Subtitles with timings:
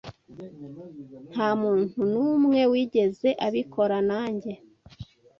[1.31, 4.51] Nta muntu n'umwe wigeze abikora nanjye.